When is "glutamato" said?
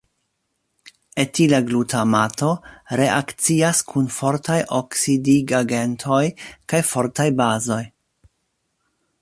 1.67-2.49